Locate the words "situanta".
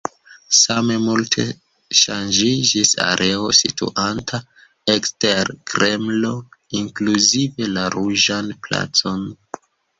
3.59-4.41